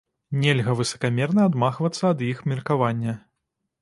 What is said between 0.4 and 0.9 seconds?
Нельга